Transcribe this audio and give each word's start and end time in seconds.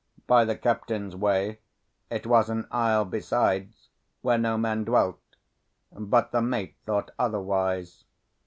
By 0.25 0.45
the 0.45 0.55
captain's 0.55 1.15
way, 1.15 1.59
it 2.09 2.25
was 2.25 2.49
an 2.49 2.65
isle 2.71 3.05
besides 3.05 3.89
where 4.23 4.39
no 4.39 4.57
man 4.57 4.83
dwelt; 4.83 5.19
but 5.91 6.31
the 6.31 6.41
mate 6.41 6.75
thought 6.87 7.11
otherwise. 7.19 8.03